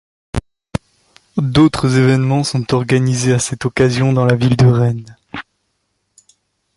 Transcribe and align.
D'autres 1.37 1.95
évènements 1.99 2.43
sont 2.43 2.73
organisés 2.73 3.33
à 3.33 3.37
cette 3.37 3.65
occasion 3.65 4.13
dans 4.13 4.25
la 4.25 4.33
ville 4.33 4.57
de 4.57 4.65
Rennes. 4.65 5.15